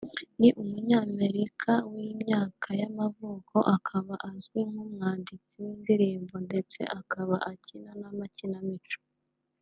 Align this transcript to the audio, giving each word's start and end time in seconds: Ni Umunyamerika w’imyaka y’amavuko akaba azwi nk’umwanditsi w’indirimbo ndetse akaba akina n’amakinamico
Ni 0.39 0.49
Umunyamerika 0.61 1.71
w’imyaka 1.93 2.69
y’amavuko 2.81 3.57
akaba 3.75 4.13
azwi 4.29 4.59
nk’umwanditsi 4.69 5.53
w’indirimbo 5.63 6.35
ndetse 6.47 6.79
akaba 6.99 7.35
akina 7.51 7.91
n’amakinamico 8.01 8.97